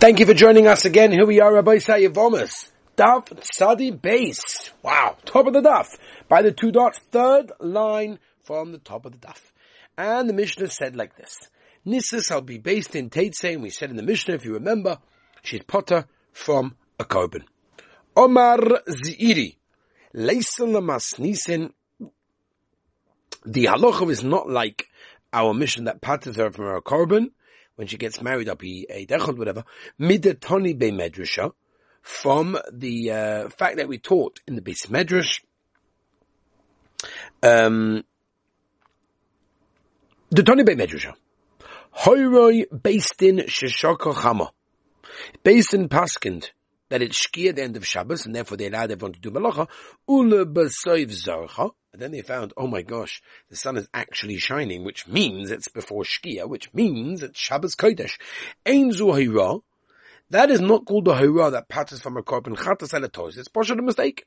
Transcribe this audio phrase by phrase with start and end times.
[0.00, 1.10] Thank you for joining us again.
[1.10, 2.70] Here we are, Rabbi Sayyavomus.
[2.96, 4.70] Daf Sadi Base.
[4.80, 5.16] Wow.
[5.24, 5.88] Top of the Daf.
[6.28, 9.40] By the two dots, third line from the top of the Daf.
[9.96, 11.36] And the Mishnah said like this.
[11.84, 14.98] Nisas will be based in Teitzei, and we said in the Mishnah, if you remember,
[15.42, 17.42] she's potter from a korban.
[18.16, 18.58] Omar
[18.88, 19.56] Ziri.
[20.14, 21.72] Leisalamas Nisin.
[23.44, 24.86] The halacha is not like
[25.32, 27.30] our mission that patters her from her korban
[27.78, 29.64] when she gets married up he, a dechon, whatever,
[30.00, 31.52] midatoni be medrasha,
[32.02, 35.40] from the uh, fact that we taught in the base medrash,
[37.40, 38.02] um,
[40.30, 41.14] the Tony be medrasha,
[41.98, 44.50] hoyroi based in sheshaka chama,
[45.44, 46.50] based in paskind,
[46.88, 49.68] that it's shkia the end of Shabbos, and therefore they allowed everyone to do malacha,
[50.08, 54.84] ule b'soiv zarcha, and then they found, oh my gosh, the sun is actually shining,
[54.84, 58.18] which means it's before Shkia, which means it's Shabbos Kodesh.
[58.66, 59.62] Ein zu
[60.30, 63.38] That is not called the hira that passes from a korban chatas elatos.
[63.38, 64.26] It's partial a mistake.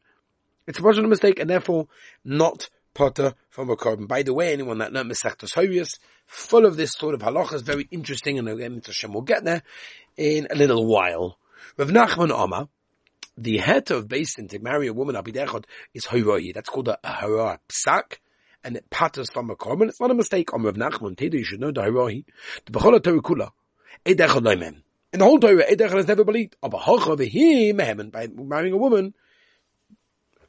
[0.65, 1.87] It's a partial mistake, and therefore
[2.25, 4.07] not potter from a korban.
[4.07, 7.61] By the way, anyone that learned Masechtas Horius, full of this sort of halacha is
[7.61, 9.61] very interesting, and again, Hashem will get there
[10.17, 11.37] in a little while.
[11.77, 12.69] Rav Nachman Omar,
[13.37, 16.53] the head of basin to marry a woman abidechot is hoyroi.
[16.53, 18.17] That's called a, a hara psak,
[18.63, 19.89] and it patters from a korban.
[19.89, 20.53] It's not a mistake.
[20.53, 22.25] On Rav Nachman, Teda, you should know the hoyroi.
[22.65, 23.51] The bechol terukula,
[24.05, 24.81] edechot loimem.
[25.13, 26.55] In the whole Torah, edechot is never believed.
[26.61, 29.13] Of a hocha v'hi by marrying a woman,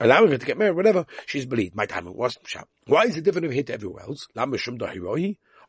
[0.00, 1.74] allowing her to get married, whatever, she's believed.
[1.74, 2.68] My time was sharp.
[2.86, 4.26] Why is it different if hit everywhere else?
[4.36, 4.92] Lamashum da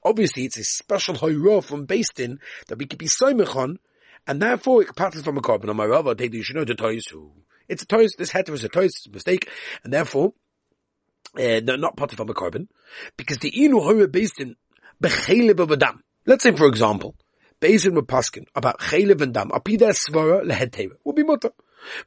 [0.06, 3.80] Obviously, it's a special hoyroi from Basin that we could be soymech on,
[4.28, 5.70] and therefore it passes from a korban.
[5.70, 7.32] On my should know the toys who.
[7.68, 9.50] It's a toys, this heter is a a mistake,
[9.84, 10.34] and therefore,
[11.36, 12.68] uh, they're not part from a korban,
[13.16, 14.56] because the inu hora based in
[15.02, 16.04] bechelib of a dam.
[16.26, 17.16] Let's say, for example,
[17.60, 21.52] based in paskin about chelev and dam, apida svara lehetera, will be mutter.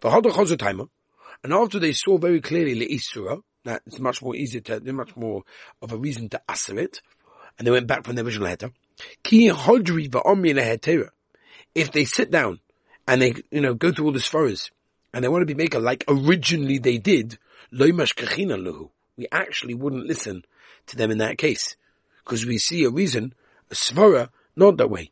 [0.01, 0.89] V'hada chazotaimer,
[1.43, 5.43] and after they saw very clearly le'isura, that it's much more easier to, much more
[5.83, 7.01] of a reason to answer it,
[7.59, 8.73] and they went back from the original heter.
[9.23, 11.09] Ki hodri va'omri lehetera,
[11.77, 12.59] if they sit down
[13.07, 14.71] and they, you know, go through all the svaras
[15.13, 17.39] and they want to be maker like originally they did,
[17.71, 20.43] we actually wouldn't listen
[20.87, 21.77] to them in that case.
[22.25, 23.35] Because we see a reason,
[23.71, 25.11] a svara, not that way.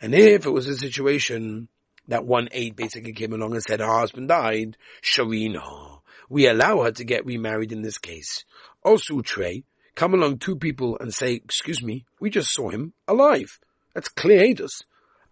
[0.00, 1.68] And if it was a situation
[2.08, 6.00] that one aide basically came along and said her husband died, Sharina,
[6.30, 8.44] we allow her to get remarried in this case.
[8.82, 9.64] Also, Trey,
[9.98, 13.58] come along two people and say, excuse me, we just saw him alive.
[13.94, 14.84] That's clear Eidos.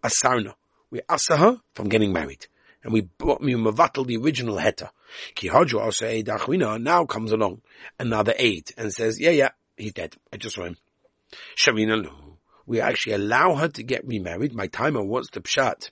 [0.03, 0.55] Asarna.
[0.91, 2.49] We asa her from getting married.
[2.83, 4.91] And we brought me the original heta.
[5.37, 7.63] Kihaju also Eidachwina now comes along,
[8.01, 10.17] another aide, and says, yeah, yeah, he's dead.
[10.33, 10.77] I just saw him.
[11.57, 12.11] Sharina Lu.
[12.67, 14.53] We actually allow her to get remarried.
[14.53, 15.91] My timer, what's the pshat?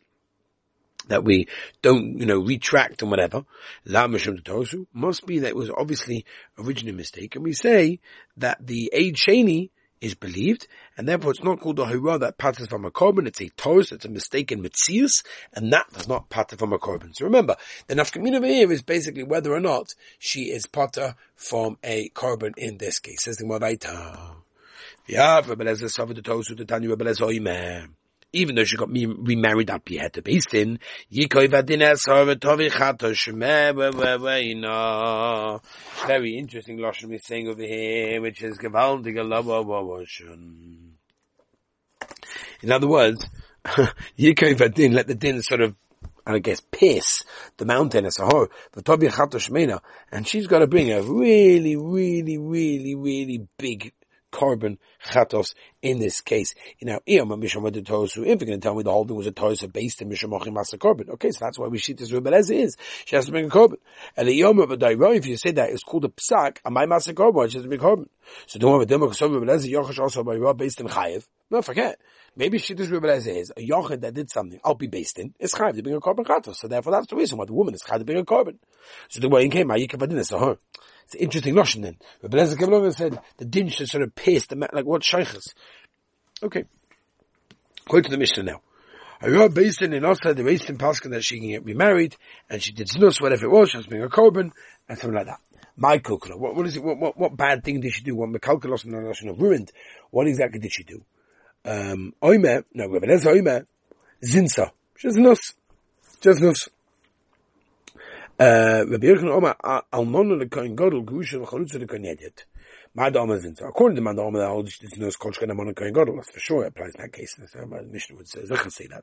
[1.08, 1.48] That we
[1.82, 3.44] don't, you know, retract and whatever,
[3.84, 6.24] La Mishum Tosu, must be that it was obviously
[6.58, 7.34] originally a mistake.
[7.34, 8.00] And we say
[8.36, 9.70] that the Eid Shani
[10.00, 13.40] is believed, and therefore it's not called a hurrah that passes from a korban, it's
[13.40, 17.10] a toast, it's a mistake in mitzius, and that does not pater from a korban.
[17.14, 17.56] So remember,
[17.86, 22.76] the nafkamina here is basically whether or not she is pater from a korban in
[22.76, 23.24] this case.
[23.24, 24.36] Says the Mavaita.
[25.06, 27.94] Yeah, Rebbe Lezer suffered the with the Tanya Rebbe Lezer
[28.34, 30.80] even though she got me remarried up here to Basin,
[36.06, 38.58] very interesting Lashon we're saying over here, which is
[42.62, 43.26] In other words,
[43.64, 45.74] Yikoi Vadin, let the din sort of
[46.26, 47.22] I guess, pierce
[47.58, 48.48] the mountain as a whole,
[50.10, 53.92] and she's got to bring a really, really, really, really big
[54.34, 56.54] korban chatos in this case.
[56.78, 60.02] You know, if you're going to tell me the whole thing was a tosa based
[60.02, 62.76] in Mishamachim Masa korban, okay, so that's why we sheet this Rebelez is.
[63.04, 63.76] She has to bring a korban.
[64.16, 66.86] And the Yom a Dairo, if you say that, it's called a psak, a my
[66.86, 68.08] Masa korban, she has to bring korban.
[68.46, 71.26] So don't worry, Demok Sob Rebelez, Yochash also by Rob based in Chayev.
[71.50, 72.00] No, forget.
[72.36, 75.52] Maybe she Shittish Rebelez is a Yochid that did something, I'll be based in, is
[75.52, 76.56] Chayev to bring a korban chatos.
[76.56, 78.56] So therefore that's the reason why the woman is Chayev to bring a korban.
[79.08, 80.58] So the way he came, Ayikavadin is a her.
[81.04, 81.96] It's an interesting notion then.
[82.22, 84.74] Rabbi Lezer came along and said the din should sort of pierce the mat.
[84.74, 85.54] like what shaykhs.
[86.42, 86.64] Okay.
[87.88, 88.60] Go to the Mishnah now.
[89.22, 92.16] Wrote based in in Oslo, the raised in Paskin that she can get remarried,
[92.50, 94.50] and she did snus, whatever it was, she was being a korban,
[94.88, 95.40] and something like that.
[95.76, 98.14] My kalkula, what, what is it, what, what, what bad thing did she do?
[98.14, 99.72] What mekalkulos and notion of ruined?
[100.10, 101.04] What exactly did she do?
[101.64, 103.66] Um, oimer, no, Rabbi Lezer oimer,
[104.22, 104.70] zinsa.
[104.96, 105.54] She's nus.
[106.20, 106.68] Just nus.
[108.38, 109.56] Rabbi Yochanan Omar,
[109.92, 112.44] Almonu lekoin godel, grusha v'chalutza lekoin yedet.
[112.96, 113.58] Madamazin.
[113.58, 116.14] So according to Madam, the holds this knows Kolchkan Amon Kohen Gadol.
[116.14, 116.64] That's for sure.
[116.64, 117.36] It applies in that case.
[117.66, 119.02] My Mishnah would say, Zechah say that.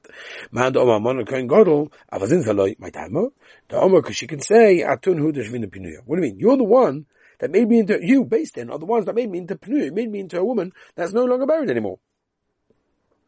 [0.49, 3.33] Madam Amon Kohen Gadol, Avazin Zaloi, my Tamo.
[3.67, 6.03] The Omer, because she can say, Atun Hu Deshvina Pinuya.
[6.05, 6.39] What do you mean?
[6.39, 7.05] You're the one
[7.39, 9.91] that made me into, you, based in, are the ones that made me into Pinuya,
[9.91, 11.99] made me into a woman that's no longer married anymore.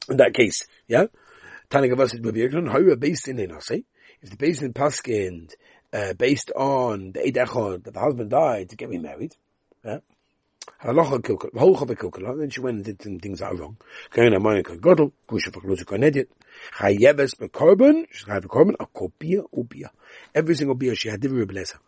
[0.10, 1.06] In that case, yeah?
[1.70, 3.84] Tani Gavasit Babirkan, how are based in Enase?
[4.22, 5.52] If the based in Paskind,
[5.92, 9.36] uh, based on the Eid that the husband died to get me married,
[9.84, 10.00] yeah?
[10.86, 10.96] Then
[12.50, 13.78] she went and did things that are wrong.
[20.36, 21.80] Every single bia she had divri rebeleza.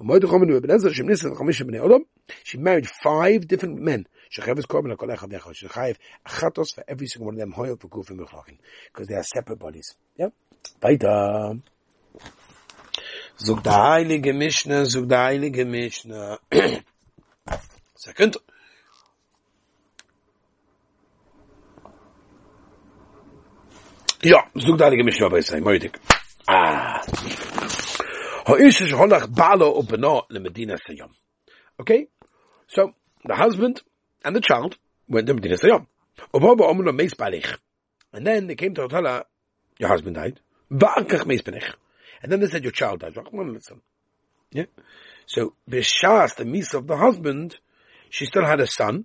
[0.00, 2.02] ומוי חומנו בנו עזר שמניס את חמישה בני אודום,
[2.44, 7.06] she married five different men, שחייבת כל מן הכל אחד ואחד, שחייב אחת עוס ואיבי
[7.06, 8.54] סגמור להם הוי אופי גוף ומחלוקים,
[8.94, 10.30] because they are separate bodies, yeah?
[10.82, 11.08] ביתה.
[13.38, 16.34] זוג דהי לגמישנה, זוג דהי לגמישנה.
[18.04, 18.36] סקנט.
[24.22, 25.90] יא זוג daar ik een misje op bij.
[26.50, 27.47] Ah...
[31.80, 32.08] Okay?
[32.66, 33.82] So, the husband
[34.24, 34.78] and the child
[35.08, 35.86] went to Medina Sayyam.
[38.12, 39.24] And then they came to her,
[39.78, 40.40] your husband died.
[40.70, 43.16] And then they said, your child died.
[44.50, 44.64] Yeah.
[45.26, 47.58] So, Bishas, the miss of the husband,
[48.08, 49.04] she still had a son.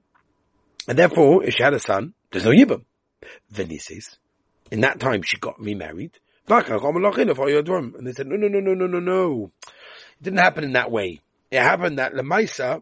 [0.87, 2.85] And therefore, if she had a son, there's no Yibam.
[3.51, 4.17] Then he says,
[4.71, 6.17] in that time she got remarried.
[6.47, 9.51] And they said, no, no, no, no, no, no, no.
[9.65, 11.21] It didn't happen in that way.
[11.51, 12.81] It happened that Lamaisa,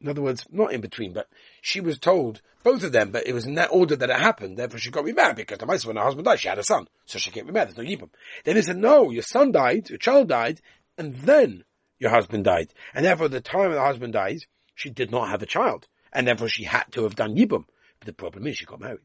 [0.00, 1.28] in other words, not in between, but
[1.60, 4.56] she was told, both of them, but it was in that order that it happened.
[4.56, 6.88] Therefore she got remarried because Lamaisa, when her husband died, she had a son.
[7.04, 7.66] So she can't remarry.
[7.66, 8.10] There's no Yibam.
[8.44, 10.60] Then they said, no, your son died, your child died,
[10.98, 11.64] and then
[11.98, 12.72] your husband died.
[12.94, 14.40] And therefore the time the husband died,
[14.74, 15.86] she did not have a child.
[16.12, 17.66] And therefore she had to have done Yibam.
[18.00, 19.00] But the problem is she got married.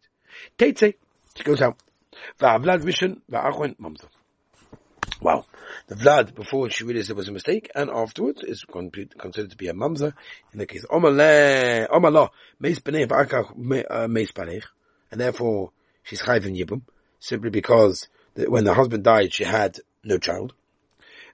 [0.57, 0.95] Teitze,
[1.35, 1.77] she goes out.
[2.39, 4.07] Va'avlad Rishon, va'achwen mamza.
[5.21, 5.45] Wow.
[5.87, 9.67] The Vlad, before she realized it was a mistake, and afterwards, is considered to be
[9.67, 10.13] a mamza.
[10.51, 12.29] In the case, Omale, Omalo,
[12.59, 13.51] meis b'nei v'akach
[13.89, 14.31] uh, meis.
[15.11, 15.71] And therefore,
[16.03, 16.81] she's chayv in Yibum,
[17.19, 20.53] simply because when the husband died, she had no child.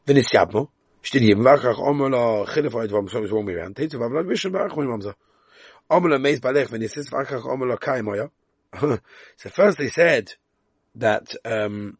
[0.05, 0.69] V'nis yabmo,
[1.01, 3.75] she Yibum, ha'id so one way around.
[3.75, 5.15] V'avlad Rishon, va'achwen mamza.
[5.89, 8.01] Omalo meis balech, v'nis is v'akach Omalo kai.
[9.37, 10.33] So first they said,
[10.97, 11.97] that um,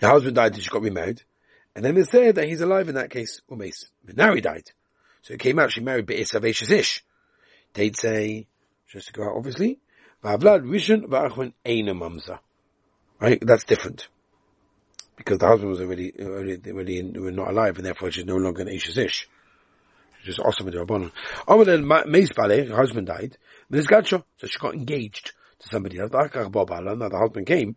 [0.00, 1.22] your husband died and she got remarried.
[1.74, 3.86] And then they said that he's alive in that case, umes.
[4.04, 4.70] But now he died.
[5.22, 7.04] So it came out she married Be'ez Avacious Ish.
[7.74, 8.46] They'd say,
[8.88, 9.78] just to go out obviously.
[13.20, 13.38] Right?
[13.40, 14.08] That's different.
[15.16, 18.36] Because the husband was already, already, already in, were not alive and therefore she's no
[18.36, 19.28] longer an Ashes Ish.
[20.18, 20.74] She's just awesome with
[22.06, 23.38] Meis Baleh, her husband died.
[23.70, 26.10] So she got engaged to somebody else.
[26.12, 27.76] Now the husband came.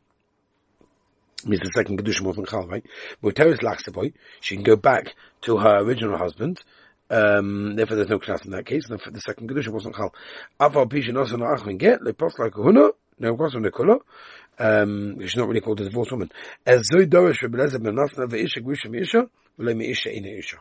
[1.45, 2.83] Means the second wasn't chal, right?
[3.21, 4.13] Muteris lachs boy.
[4.41, 6.63] She can go back to her original husband.
[7.07, 8.89] Um, therefore, there's no knas in that case.
[8.89, 10.13] And the second kedusha wasn't chal.
[10.59, 12.89] Aval pishin also no achvin get le post like kahuna.
[13.19, 13.99] No kosa nekula.
[14.57, 16.31] Um, she's not really called a divorced woman.
[16.65, 19.29] As zoy dorish rebeleza ben nasna ve'isha gwisha me'isha
[19.59, 20.57] v'le me'isha ina isha.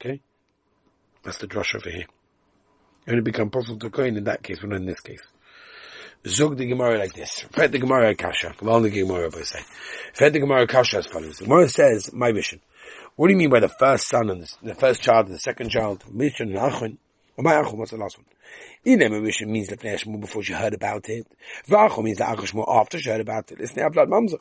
[0.00, 0.22] Okay?
[1.24, 2.06] That's the drush over here.
[3.06, 5.22] You only become possible to coin in that case, but not in this case.
[6.26, 7.40] Zog the Gemara like this.
[7.52, 8.54] Fed the Gemara Kasha.
[8.60, 9.60] Well, the Gemara, I say.
[10.12, 11.38] Fed the Gemara Kasha as follows.
[11.38, 12.60] The Gemara says, my vision.
[13.16, 15.70] What do you mean by the first son and the, first child and the second
[15.70, 16.04] child?
[16.12, 16.98] Mission and Achon.
[17.38, 18.26] My Achon, what's the last one?
[18.86, 21.26] Inem mission means the Fnei before she heard about it.
[21.68, 23.58] V'achon means the Achon after she heard about it.
[23.58, 24.38] Listen, blood mamza.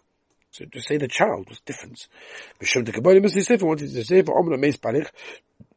[0.52, 2.08] So to say the child was different.
[2.62, 3.44] Mishum the Kabbalah Mr.
[3.44, 5.10] Sefer wanted to say for Omla Meis Palich.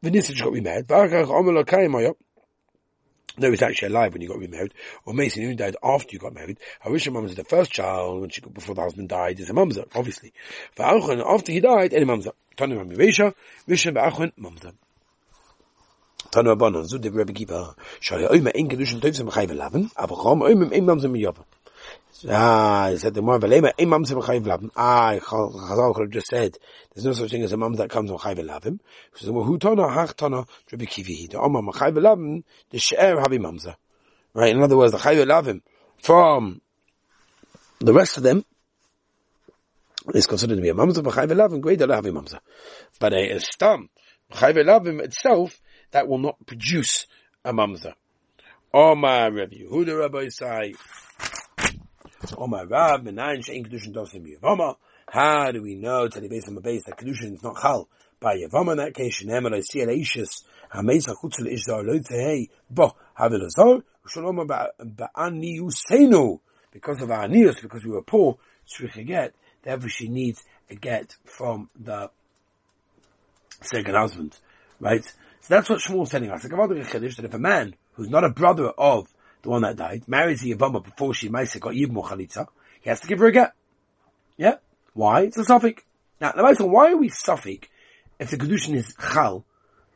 [0.03, 0.87] V'nisa got remarried.
[0.87, 2.15] V'achach Omla Kayim
[3.39, 4.75] no, he's actually alive when you got remarried.
[5.05, 6.59] Or Mason, who died after you got married.
[6.85, 9.87] Harisha Mamza, the first child, when she got, before the husband died, is a Mamza,
[9.95, 10.33] obviously.
[10.75, 12.33] For Achon, after he died, any Mamza.
[12.57, 13.35] Tanu Rami Resha,
[13.69, 14.73] Risha Ba'achon, Mamza.
[16.31, 20.85] Tanu Abanon, Zud Rebbe Kipa, Shari Oima, Ein Kedushin Tovzim Chayv Elaven, Avachom, Oima, Ein
[20.85, 21.45] Mamza Miyapa.
[22.29, 24.71] Ah, he said the more velema, a mamza b'chayv lavim.
[24.75, 26.57] Ah, Chazal could have just said,
[26.93, 28.81] there's no such thing as a mum that comes from chayv lavim.
[29.17, 33.17] He said, well, hu tana, hach tana, Rabbi Kivi, the omam chayv lavim, the she'er
[33.17, 33.77] havi mamza.
[34.35, 35.63] Right, in other words, the chayv lavim,
[36.03, 36.61] from
[37.79, 38.45] the rest of them,
[40.13, 42.41] is considered to be a mamza, but chayv lavim, great havi mamza.
[42.99, 43.91] But a stam,
[44.33, 45.61] chayv lavim itself,
[45.93, 47.07] that will not produce
[47.45, 47.95] a mamza.
[48.75, 50.75] Omar Rabbi Yehuda Rabbi say,
[52.31, 52.47] How
[55.53, 57.89] do we know, Tzadi Beis on the base, that Kedushin is not Chal,
[58.21, 60.45] by Yavama in that case, Shenem I see Eishis,
[60.75, 68.03] Hameisa Chutzel Ishzar Loitehei, Bo, Havilazor, Shalom Ba'ani because of our news, because we were
[68.03, 68.37] poor,
[68.69, 72.11] Tzrich get, therefore she needs a get from the
[73.63, 74.37] second husband,
[74.81, 75.05] right?
[75.05, 76.43] So that's what Shmuel's telling us.
[76.43, 79.09] That if a man who's not a brother of
[79.43, 82.47] the one that died marries the Yavama before she Maisa got Yibmo Chalitza,
[82.81, 83.53] he has to give her a get.
[84.37, 84.57] Yeah?
[84.95, 85.23] Why?
[85.23, 85.83] It's a suffix.
[86.21, 87.69] Now, the Maisa, why are we suffix
[88.19, 89.45] if the Kedushin is Chal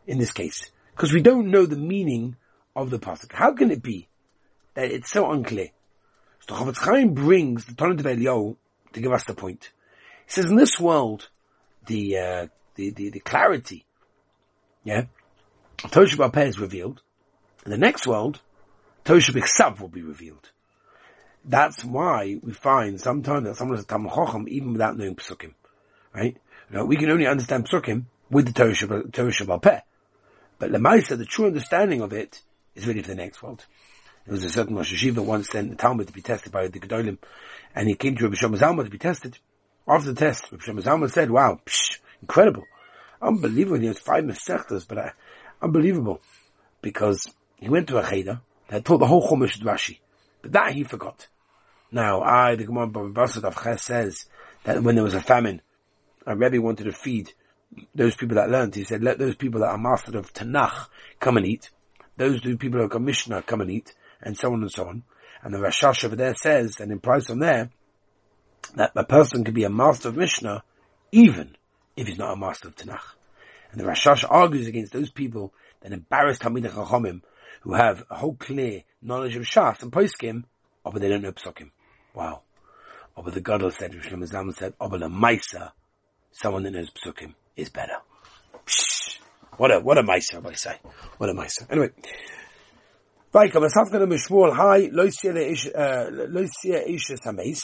[0.06, 0.70] in this case?
[0.94, 2.36] Because we don't know the meaning
[2.76, 3.32] of the pasuk.
[3.32, 4.08] How can it be
[4.74, 5.68] that it's so unclear?
[6.46, 8.56] So Chofetz Chaim brings the Torah Eliyahu
[8.92, 9.70] to give us the point.
[10.26, 11.28] He says in this world,
[11.86, 13.84] the, uh, the, the, the clarity,
[14.84, 15.04] yeah,
[15.78, 17.02] Tosha Peh is revealed.
[17.64, 18.40] In the next world,
[19.04, 20.50] Tosha B'Ksav will be revealed.
[21.44, 25.54] That's why we find sometimes that someone is a Tam Chochem even without knowing Psukim.
[26.14, 26.36] Right?
[26.70, 29.80] We can only understand Psukim with the Torah Sheba'al Peh.
[30.58, 32.40] But Lemaisa, the true understanding of it
[32.76, 33.66] is ready for the next world.
[34.24, 36.78] There was a certain Rosh Hashiva once sent the Talmud to be tested by the
[36.78, 37.18] Gedolim,
[37.74, 39.38] and he came to Rabbi Shlomo Zalman to be tested.
[39.88, 42.64] After the test, Rabbi Shlomo Zalman said, wow, psh, incredible.
[43.20, 43.80] Unbelievable.
[43.80, 45.10] He has five Masechtas, but uh,
[45.60, 46.20] unbelievable.
[46.80, 48.40] Because he went to a Cheder
[48.72, 49.98] that taught the whole Chumash Rashi.
[50.40, 51.28] But that he forgot.
[51.90, 54.24] Now, I, the Gemara Babasad of Ches says
[54.64, 55.60] that when there was a famine,
[56.26, 57.34] a Rebbe wanted to feed
[57.94, 58.74] those people that learned.
[58.74, 60.88] He said, let those people that are mastered of Tanakh
[61.20, 61.68] come and eat.
[62.16, 65.02] Those two people who are Mishnah come and eat, and so on and so on.
[65.42, 67.70] And the Rashash over there says, and implies on there,
[68.76, 70.64] that a person can be a master of Mishnah
[71.10, 71.56] even
[71.94, 73.16] if he's not a master of Tanakh.
[73.70, 75.52] And the Rashash argues against those people
[75.82, 77.20] that embarrass Talmid Chachomim
[77.60, 80.44] who have a whole clear knowledge of Shas and Poskim,
[80.84, 81.70] but they don't know Psukim.
[82.14, 82.42] Wow.
[83.16, 85.72] But the Gadol said, Rishlam Zalman said, oh, but a Maisa,
[86.32, 87.96] someone that knows Psukim, is better.
[89.58, 90.78] What a, what a Maisa, I say.
[91.18, 91.70] What a Maisa.
[91.70, 91.90] Anyway.
[93.32, 97.60] Vaika, Masafkan Mishmol, hi, Loisia uh, Isha Sameis.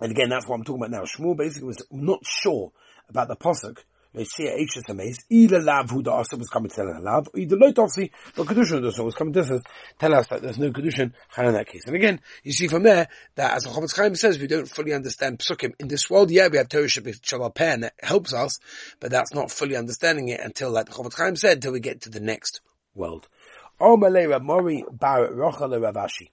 [0.00, 1.04] And again, that's what I'm talking about now.
[1.04, 2.72] Shmuel basically was not sure
[3.08, 3.78] about the posuk
[4.14, 7.28] they see a Eishes Hameis, either Lav who the Asa was coming to tell Lav,
[7.34, 9.62] either Loit Ofsi, the Kedushin the was coming to us,
[9.98, 11.82] tell us that there's no Kedushin, in that case.
[11.86, 14.92] And again, you see from there, that as the Chofetz Chaim says, we don't fully
[14.92, 15.72] understand Psukim.
[15.78, 18.58] In this world, yeah, we have Torah Sheba'al Peh, and that helps us,
[19.00, 22.02] but that's not fully understanding it until, like the Chofetz Chaim said, until we get
[22.02, 22.60] to the next
[22.94, 23.28] world.
[23.80, 26.28] Mori Rochel Ravashi.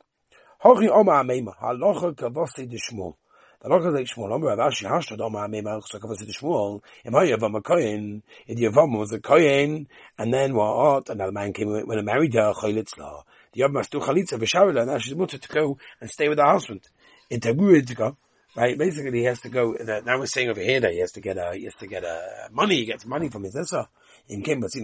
[0.63, 3.15] Oma Halocha Kavosi Dishmol.
[3.61, 7.11] The Lokas like Shmuel, Omer Rav Ashi, Hashtad Omer Amei Malch Shakavas to Shmuel, Im
[7.11, 9.85] Hayavam a Kohen, in the Yavam was a Kohen,
[10.17, 11.09] and then what?
[11.09, 13.23] Another man came when uh, he married her, Choylitzla.
[13.51, 16.87] The Yavam Mastu Chalitza, V'Shavila, now she's mutter to go and stay with her husband.
[17.29, 18.17] In Taburid to go.
[18.55, 21.19] Right, basically he has to go, now we're saying over here that he has to
[21.19, 23.89] get a, he has to get a money, he gets money from his Issa.
[24.29, 24.81] In Kim, but see,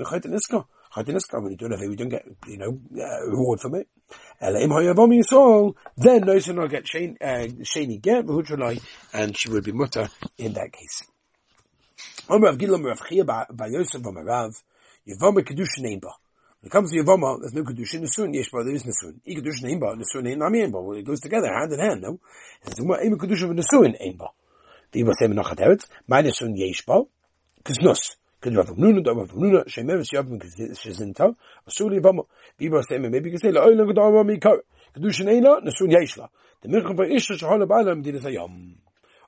[0.96, 1.32] no Choytaniska.
[1.32, 3.88] Choytaniska, when you do it, we don't get, you know, uh, reward from it.
[4.40, 4.70] Then
[6.24, 7.48] Noisen will get Shani uh,
[8.02, 8.82] get V'hutralai,
[9.14, 11.04] and she would be mutter in that case.
[12.28, 12.58] When it
[16.72, 19.20] comes to Yavama, there's no Kedushin, Nesun, Yeshba, there is Nesun.
[19.28, 20.82] I Kedushin Ein Ba, Nesun Ein Nami Ein Ba.
[20.82, 22.20] Well, it goes together, hand in hand, no?
[22.64, 24.30] It says, Eim Kedushin Nesun Ein Ba.
[24.92, 27.08] V'Iba Sem Nachat Eretz, My Nesun Yeshba,
[27.64, 28.16] Kisnus.
[28.46, 29.68] Could Rav Nuna, da Rav Nuna,
[32.84, 33.52] Sema, maybe you can say,
[34.96, 36.30] Kedushin.
[36.62, 37.34] The by Isha
[37.96, 38.48] Medina.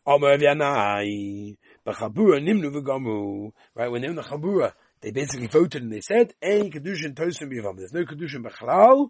[0.06, 3.52] Omer Vyanai, Bachabura Nimnu.
[3.74, 7.16] Right, when they were in the Chabura, they basically voted and they said, Ein Kedushin
[7.16, 7.78] Tosim Yavam.
[7.78, 9.10] There's no Kedushin Bechalal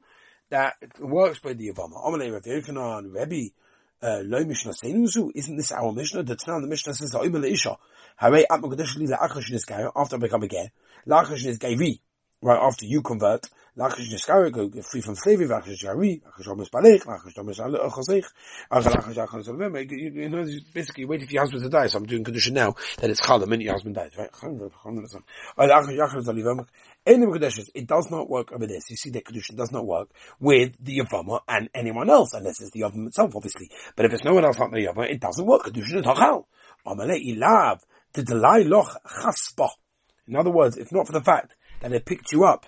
[0.49, 1.91] that works by the Yavam.
[2.01, 3.11] Omer Yochanan,
[4.01, 6.23] Lo Mishnah Seinuzu, isn't this our Mishnah?
[6.23, 7.77] The Tanah, the Mishnah says, Omer Isha.
[8.17, 10.71] Hare at Mogadishli la'achash niskaya, after I become a ger,
[11.07, 11.99] la'achash niskayri,
[12.41, 17.35] right after you convert, go get free from slavery, la'achash niskayri, la'achash omis la'achash
[18.71, 22.53] omis remember, you know, basically wait for your husband to die, so I'm doing condition
[22.55, 24.29] now, that it's chal the minute your husband dies, right?
[27.09, 28.89] It does not work over this.
[28.89, 32.71] You see that condition does not work with the Yavama and anyone else, unless it's
[32.71, 33.69] the Yavam itself, obviously.
[33.95, 35.63] But if it's no one else like the Yavama, it doesn't work.
[35.63, 36.45] Condition is Hachal.
[36.85, 37.79] Amalei ilav
[38.13, 39.69] to delay loch chaspa.
[40.27, 42.65] In other words, if not for the fact that it picked you up,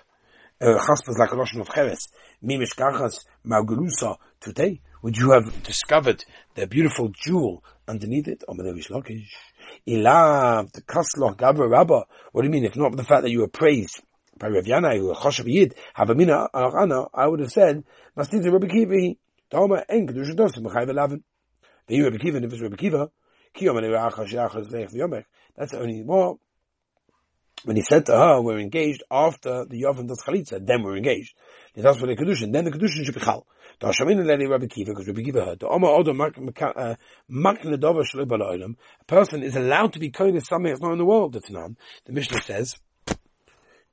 [0.60, 2.08] uh, chaspa is like a lotion of cheres,
[2.44, 6.24] mimish gachas maugelusa today, would you have discovered
[6.54, 8.44] the beautiful jewel underneath it?
[9.88, 12.04] Ilav, the kasloch gabra rabba.
[12.32, 12.64] What do you mean?
[12.64, 14.02] If not the fact that you were praised
[14.38, 17.82] by Rav Yanai, who choshav yid, havamina arana, I would have said,
[18.16, 19.14] mastin Rabbi Kiva,
[19.50, 21.22] Toma en kedusha dosim, b'chayv elavin.
[21.86, 23.10] The Rabbi Kiva, if it's Rabbi Kiva,
[25.56, 26.38] that's only more
[27.64, 31.34] when he said to her, we're engaged after the Yovan does Chalitza, then we're engaged.
[31.74, 33.46] He that's for the Kedushin, then the Kedushin should be Chal.
[33.80, 36.56] The Hashamin Leli Rabbi Kiva, because Rabbi Kiva heard, the Oma Odo Makna
[37.30, 41.34] Dova Shalib a person is allowed to be Koine something that's not in the world,
[41.34, 41.76] that's none.
[42.06, 42.76] The Mishnah says,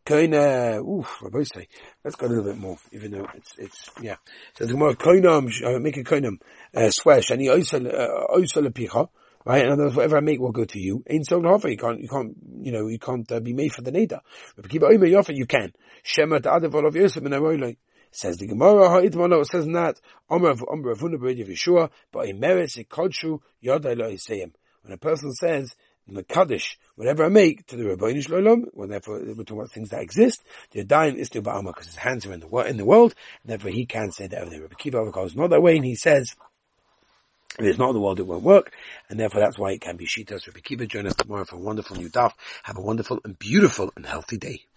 [0.06, 1.68] Koine, oof, Rabbi say,
[2.04, 4.16] let's go a little bit more, even though it's, it's, yeah.
[4.56, 6.40] So the Gemara, Koinam, uh, make a Koinam,
[6.74, 9.10] uh, swear, Shani uh, Oisel Picha,
[9.48, 9.64] right?
[9.64, 11.04] And other whatever I make will go to you.
[11.10, 11.70] Ain't so hofer.
[11.70, 14.20] You can't, you can't, you know, you can't uh, be made for the neder.
[15.30, 15.74] You can.
[18.10, 20.00] Says the Gemara, it says not,
[20.30, 24.52] Yeshua, but in merits, it kodshu, yisayim.
[24.82, 25.76] When a person says,
[26.10, 29.90] the Kaddish, whatever I make to the Rabbani Shalom, when therefore we're talking about things
[29.90, 32.86] that exist, the Yadayim is to Ba'ama because his hands are in the, in the
[32.86, 33.14] world,
[33.44, 34.62] and therefore he can say that everything.
[34.62, 36.34] Rabbi Kiva goes not that way, and he says,
[37.60, 38.74] it's not the world, it won't work,
[39.10, 40.48] and therefore that's why it can be Shitas.
[40.48, 42.34] Rabbi Kiva, join us tomorrow for a wonderful new daf.
[42.64, 44.68] Have a wonderful and beautiful and healthy day.